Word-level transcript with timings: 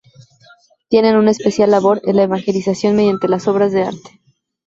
Tienen 0.89 1.15
una 1.15 1.29
especial 1.29 1.69
labor 1.69 2.01
en 2.05 2.15
la 2.15 2.23
evangelización 2.23 2.95
mediante 2.95 3.27
las 3.27 3.47
obras 3.47 3.71
de 3.71 3.83
arte. 3.83 4.19